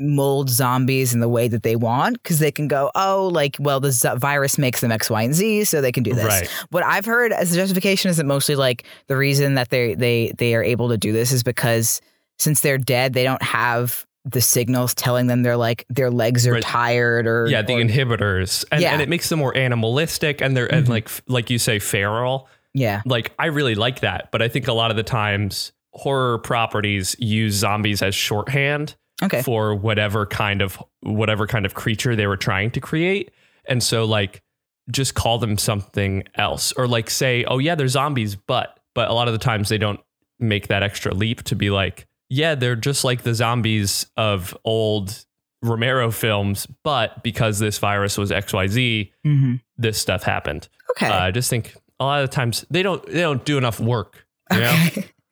[0.00, 3.78] mold zombies in the way that they want because they can go, oh, like, well,
[3.80, 6.24] the z- virus makes them X, Y, and Z, so they can do this.
[6.24, 6.48] Right.
[6.70, 10.32] What I've heard as a justification is that mostly like the reason that they they
[10.38, 12.00] they are able to do this is because
[12.38, 16.52] since they're dead, they don't have the signals telling them they're like their legs are
[16.52, 16.62] Right.
[16.62, 18.92] tired or yeah the or- inhibitors and, Yeah.
[18.92, 20.90] and it makes them more animalistic and they're and Mhm.
[20.90, 24.74] like like you say feral yeah like i really like that but i think a
[24.74, 29.42] lot of the times horror properties use zombies as shorthand okay.
[29.42, 33.30] for whatever kind of whatever kind of creature they were trying to create.
[33.66, 34.42] And so like
[34.90, 36.72] just call them something else.
[36.72, 39.78] Or like say oh yeah they're zombies but but a lot of the times they
[39.78, 40.00] don't
[40.38, 45.26] make that extra leap to be like yeah they're just like the zombies of old
[45.62, 50.68] romero films but because this virus was xyz hmm this stuff happened.
[50.90, 51.06] Okay.
[51.06, 53.78] Uh, i just think a lot of the times they don't they don't do enough
[53.78, 54.26] work.
[54.52, 54.86] You know?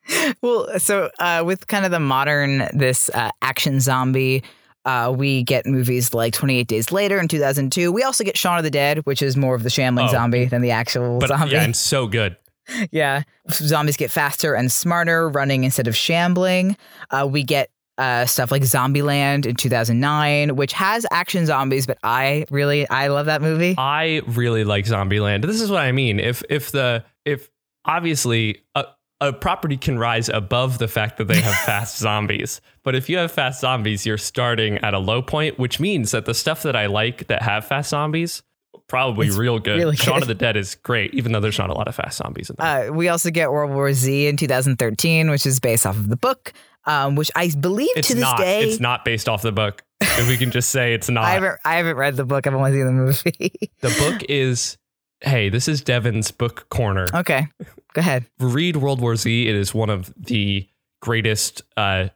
[0.41, 4.43] Well, so uh, with kind of the modern this uh, action zombie,
[4.85, 7.91] uh, we get movies like 28 Days Later in 2002.
[7.91, 10.11] We also get Shaun of the Dead, which is more of the shambling Oh.
[10.11, 11.51] zombie than the actual but zombie.
[11.53, 12.35] yeah and so good
[12.91, 13.23] Yeah.
[13.51, 16.77] Zombies get faster and smarter, running instead of shambling.
[17.11, 22.45] Uh, we get uh, stuff like Zombieland in 2009, which has action zombies, but I
[22.49, 23.75] really, I love that movie.
[23.77, 25.41] I really like Zombieland.
[25.45, 26.19] This is what I mean.
[26.19, 27.49] If if the if
[27.85, 28.85] obviously a,
[29.21, 33.17] a property can rise above the fact that they have fast zombies, but if you
[33.17, 36.75] have fast zombies, you're starting at a low point, which means that the stuff that
[36.75, 38.41] I like that have fast zombies
[38.87, 39.77] probably It's real good.
[39.77, 40.23] really Shaun good.
[40.23, 42.55] of the Dead is great, even though there's not a lot of fast zombies in
[42.57, 42.89] there.
[42.89, 46.15] Uh, we also get World War Z in 2013, which is based off of the
[46.17, 46.53] book,
[46.85, 48.37] um, which I believe it's to this not.
[48.39, 48.63] day.
[48.63, 49.83] It's not based off the book.
[50.01, 51.25] If we can just say it's not.
[51.25, 52.47] I haven't, I haven't read the book.
[52.47, 53.71] I've only seen the movie.
[53.81, 54.77] the book is.
[55.21, 57.07] Hey, this is Devin's book corner.
[57.13, 57.47] okay,
[57.93, 58.25] go ahead.
[58.39, 59.47] read World War Z.
[59.47, 60.67] It is one of the
[61.01, 62.07] greatest, uh,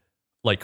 [0.44, 0.64] like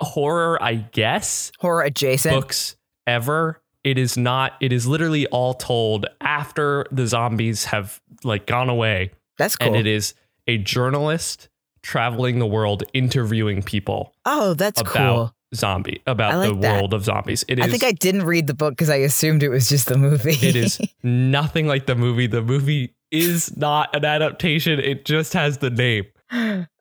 [0.00, 2.34] horror, I guess, Horror adjacent.
[2.34, 3.60] books ever.
[3.84, 4.52] It is not.
[4.60, 9.68] It is literally all told after the zombies have like gone away, That's cool.
[9.68, 10.14] and it is
[10.46, 11.48] a journalist
[11.82, 15.34] traveling the world interviewing people oh, that's about cool.
[15.54, 16.76] Zombie about like the that.
[16.76, 17.44] world of zombies.
[17.48, 17.64] It is.
[17.66, 20.36] I think I didn't read the book because I assumed it was just the movie.
[20.46, 22.26] it is nothing like the movie.
[22.26, 24.80] The movie is not an adaptation.
[24.80, 26.04] It just has the name.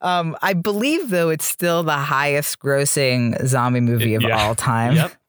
[0.01, 4.41] um, I believe though it's still the highest grossing zombie movie of Yeah.
[4.41, 4.95] all time.
[4.95, 5.11] Yep.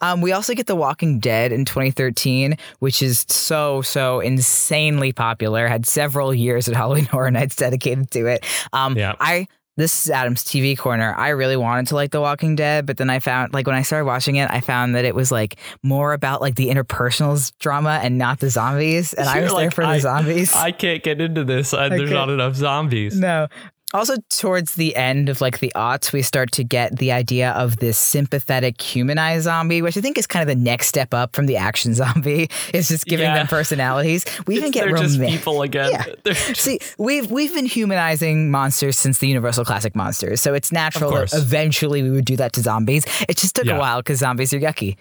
[0.00, 5.68] Um, we also get The Walking Dead in 2013, which is so so insanely popular.
[5.68, 8.44] Had several years at Halloween Horror Nights dedicated to it.
[8.72, 9.14] Um, Yeah.
[9.20, 11.14] I this is Adam's TV corner.
[11.16, 13.82] I really wanted to like The Walking Dead, but then I found like when I
[13.82, 18.00] started watching it, I found that it was like more about like the interpersonal drama
[18.02, 19.14] and not the zombies.
[19.14, 20.54] And I You're was there like, for the zombies.
[20.54, 21.72] I can't get into this.
[21.72, 23.18] Uh, there's not enough zombies.
[23.18, 23.48] No.
[23.92, 27.78] Also, towards the end of like the aughts, we start to get the idea of
[27.78, 31.46] this sympathetic humanized zombie, which I think is kind of the next step up from
[31.46, 32.48] the action zombie.
[32.72, 33.34] It's just giving Yeah.
[33.34, 34.24] them personalities.
[34.46, 35.38] We even get they're just romantic.
[35.40, 35.90] people again.
[35.90, 36.04] Yeah.
[36.32, 41.10] Just- See, we've we've been humanizing monsters since the Universal Classic Monsters, so it's natural
[41.12, 43.04] that eventually we would do that to zombies.
[43.28, 43.76] It just took Yeah.
[43.76, 44.96] a while because zombies are yucky.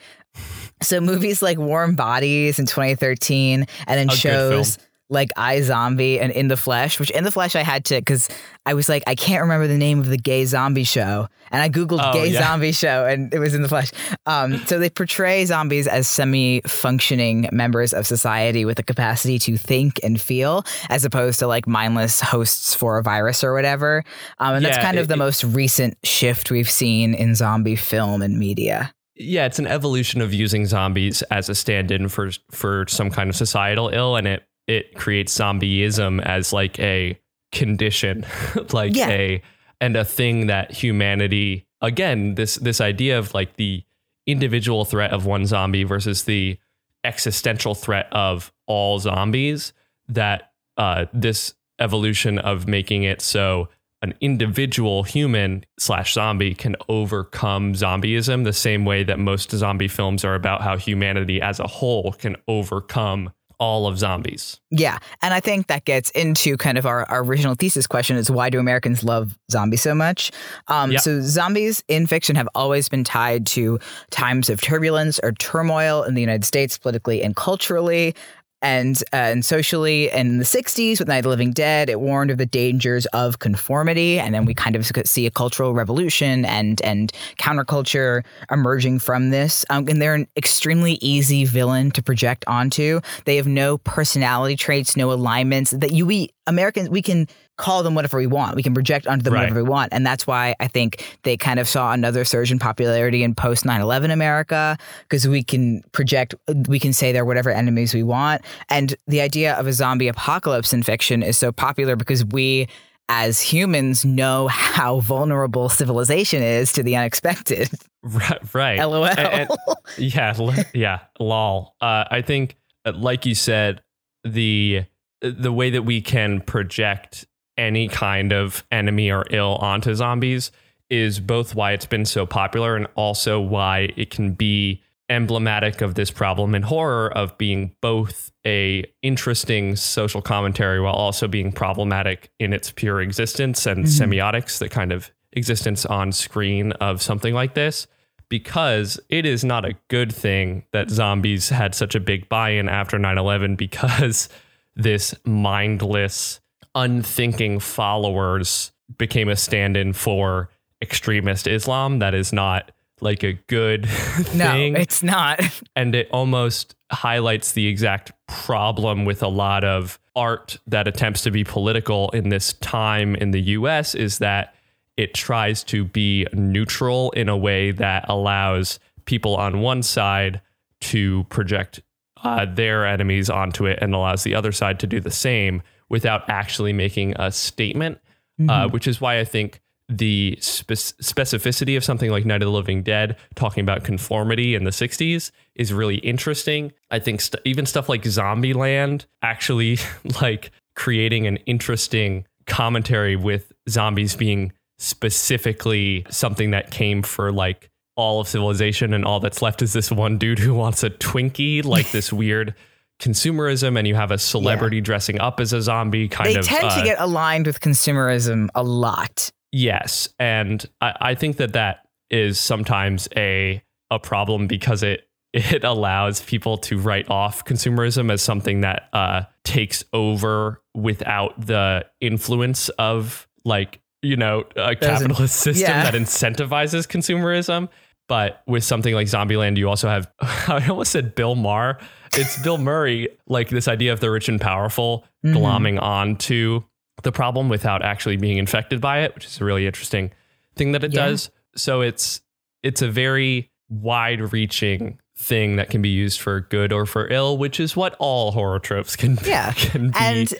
[0.81, 4.77] So movies like Warm Bodies in 2013, and then A shows
[5.09, 8.29] like iZombie and In the Flesh, which In the Flesh I had to because
[8.65, 11.27] I was like, I can't remember the name of the gay zombie show.
[11.51, 12.41] And I Googled Oh, gay yeah.
[12.43, 13.91] zombie show and it was In the Flesh.
[14.27, 19.57] Um, so they portray zombies as semi functioning members of society with the capacity to
[19.57, 24.03] think and feel, as opposed to like mindless hosts for a virus or whatever.
[24.37, 27.75] Um, and that's Yeah, kind of the it- most recent shift we've seen in zombie
[27.75, 28.93] film and media.
[29.21, 33.35] Yeah, it's an evolution of using zombies as a stand-in for for some kind of
[33.35, 37.19] societal ill, and it it creates zombieism as like a
[37.51, 38.25] condition,
[38.71, 39.09] like Yeah.
[39.09, 39.41] a
[39.81, 43.83] and a thing that humanity again this this idea of like the
[44.27, 46.57] individual threat of one zombie versus the
[47.03, 49.73] existential threat of all zombies
[50.09, 53.69] that uh, this evolution of making it so
[54.01, 60.23] an individual human slash zombie can overcome zombieism the same way that most zombie films
[60.25, 64.59] are about how humanity as a whole can overcome all of zombies.
[64.71, 64.99] Yeah.
[65.21, 68.49] And I think that gets into kind of our, our original thesis question is why
[68.49, 70.31] do Americans love zombies so much?
[70.67, 70.99] Um, Yeah.
[70.99, 73.79] So, zombies in fiction have always been tied to
[74.11, 78.15] times of turbulence or turmoil in the United States, politically and culturally.
[78.61, 82.01] And uh, and socially, and in the '60s with Night of the Living Dead, it
[82.01, 86.43] warned of the dangers of conformity, and then we kind of see a cultural revolution
[86.45, 89.63] and and counterculture emerging from this.
[89.69, 92.99] Um, and they're an extremely easy villain to project onto.
[93.25, 97.27] They have no personality traits, no alignments that you we Americans we can
[97.59, 98.55] call them whatever we want.
[98.55, 99.41] We can project onto them Right.
[99.41, 99.93] whatever we want.
[99.93, 103.65] And that's why I think they kind of saw another surge in popularity in post
[103.65, 106.33] 9/11 America because we can project
[106.67, 108.41] we can say they're whatever enemies we want.
[108.69, 112.67] And the idea of a zombie apocalypse in fiction is so popular because we
[113.11, 117.69] as humans know how vulnerable civilization is to the unexpected.
[118.01, 118.53] Right.
[118.53, 118.79] right.
[118.79, 119.05] LOL.
[119.07, 119.49] And- and-
[119.97, 121.75] yeah, l- yeah, lol.
[121.81, 122.55] Uh, I think,
[122.85, 123.81] uh, like you said,
[124.23, 124.85] the
[125.21, 127.25] the way that we can project
[127.59, 130.51] any kind of enemy or ill onto zombies
[130.89, 135.95] is both why it's been so popular and also why it can be emblematic of
[135.95, 142.31] this problem in horror of being both a interesting social commentary while also being problematic
[142.39, 143.99] in its pure existence and Mhm.
[143.99, 147.87] semiotics the kind of existence on screen of something like this
[148.29, 152.97] because it is not a good thing that zombies had such a big buy-in after
[152.99, 154.29] 9/11 because
[154.75, 156.39] this mindless
[156.75, 160.49] unthinking followers became a stand-in for
[160.81, 161.99] extremist Islam.
[161.99, 163.83] That is not like a good
[164.35, 164.75] no, thing.
[164.75, 165.41] it's not.
[165.75, 171.31] and it almost highlights the exact problem with a lot of art that attempts to
[171.31, 174.55] be political in this time in the US is that
[174.97, 180.41] it tries to be neutral in a way that allows people on one side
[180.81, 181.79] to project
[182.23, 186.29] uh, their enemies onto it and allows the other side to do the same without
[186.29, 187.99] actually making a statement
[188.47, 192.51] uh, which is why I think the spec- specificity of something like Night of the
[192.51, 196.71] Living Dead, talking about conformity in the 60s, is really interesting.
[196.91, 199.79] I think st- even stuff like Zombieland actually
[200.21, 208.21] like creating an interesting commentary with zombies being specifically something that came for like all
[208.21, 211.91] of civilization and all that's left is this one dude who wants a Twinkie, like
[211.91, 212.55] this weird
[212.99, 216.55] consumerism, and you have a celebrity dressing up as a zombie kind they of They
[216.55, 219.31] tend uh, to get aligned with consumerism a lot.
[219.51, 225.63] Yes, and I, I think that that is sometimes a a problem because it it
[225.63, 232.69] allows people to write off consumerism as something that uh, takes over without the influence
[232.69, 235.89] of like you know a capitalist system yeah.
[235.89, 237.69] that incentivizes consumerism.
[238.09, 241.77] But with something like Zombieland, you also have I almost said Bill Maher.
[242.13, 245.35] It's Bill Murray, like this idea of the rich and powerful Mhm.
[245.35, 246.63] glomming onto
[247.03, 250.11] the problem without actually being infected by it, which is a really interesting
[250.55, 251.05] thing that it Yeah.
[251.07, 251.29] does.
[251.55, 252.21] So it's
[252.63, 257.59] it's a very wide-reaching thing that can be used for good or for ill, which
[257.59, 259.51] is what all horror tropes can be, Yeah.
[259.53, 260.33] can be And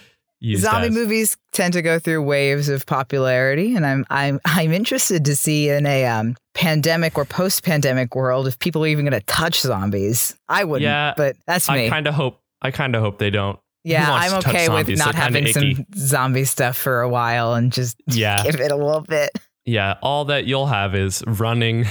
[0.58, 0.94] zombie as.
[0.94, 5.70] movies tend to go through waves of popularity, and I'm I'm I'm interested to see
[5.70, 10.36] in a um, pandemic or post-pandemic world if people are even going to touch zombies.
[10.48, 11.88] I wouldn't, Yeah, but that's me.
[11.88, 13.60] I kind of hope I kind of hope they don't.
[13.84, 17.96] yeah, I'm okay with not kinda having some zombie stuff for a while and just
[18.08, 18.44] Yeah.
[18.50, 19.30] give it a little bit.
[19.66, 21.86] Yeah, all that you'll have is running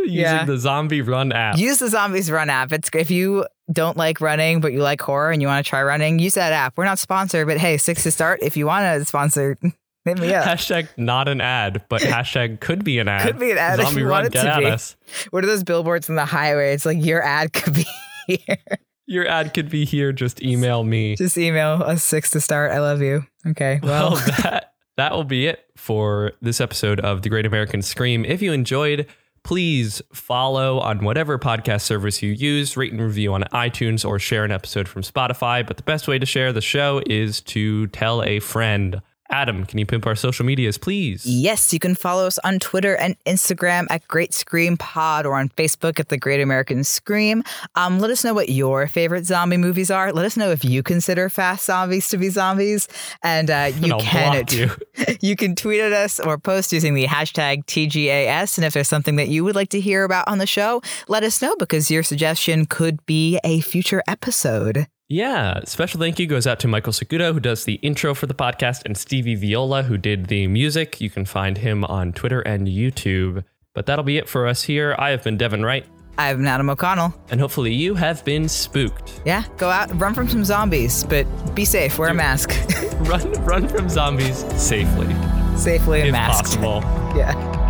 [0.00, 0.44] using Yeah.
[0.44, 1.58] the zombie run app.
[1.58, 2.72] Use the Zombies Run app.
[2.72, 5.82] It's if you don't like running but you like horror and you want to try
[5.82, 6.76] running, use that app.
[6.76, 8.40] We're not sponsored, but hey, six to start.
[8.42, 9.56] If you want to sponsor,
[10.04, 10.44] hit me up.
[10.46, 13.26] Hashtag not an ad, but hashtag could be an ad.
[13.26, 14.66] Could be an ad Zombie run, get at be.
[14.66, 14.96] us.
[15.30, 16.74] What are those billboards on the highway?
[16.74, 17.86] It's like your ad could be
[18.46, 18.56] here.
[19.06, 20.12] Your ad could be here.
[20.12, 21.16] Just email me.
[21.16, 22.70] Just email us six to start.
[22.72, 23.26] I love you.
[23.46, 23.80] Okay.
[23.82, 28.24] Well, well that that will be it for this episode of The Great American Scream.
[28.24, 29.06] If you enjoyed,
[29.44, 34.44] please follow on whatever podcast service you use, rate and review on iTunes, or share
[34.44, 35.66] an episode from Spotify.
[35.66, 39.02] But the best way to share the show is to tell a friend.
[39.32, 41.24] Adam, can you pimp our social medias, please?
[41.24, 45.48] Yes, you can follow us on Twitter and Instagram at Great Scream Pod or on
[45.48, 47.42] Facebook at The Great American Scream.
[47.74, 50.12] Um, let us know what your favorite zombie movies are.
[50.12, 52.88] Let us know if you consider Fast Zombies to be zombies,
[53.22, 54.70] and uh, you And can block you.
[55.22, 58.58] you can tweet at us or post using the hashtag TGAS.
[58.58, 61.22] And if there's something that you would like to hear about on the show, let
[61.22, 64.86] us know because your suggestion could be a future episode.
[65.16, 68.32] Yeah, special thank you goes out to Michael Segudo, who does the intro for the
[68.32, 71.02] podcast, and Stevie Viola, who did the music.
[71.02, 73.44] You can find him on Twitter and YouTube.
[73.74, 74.96] But that'll be it for us here.
[74.98, 75.84] I have been Devin Wright,
[76.16, 77.12] I'm Adam O'Connell.
[77.30, 79.20] and hopefully you have been spooked.
[79.26, 81.98] Yeah, go out, run from some zombies, but be safe.
[81.98, 82.50] Wear a mask
[83.00, 85.14] Run, run from zombies safely,
[85.58, 86.56] safely and if masked.
[86.58, 86.80] possible.
[87.14, 87.61] Yeah.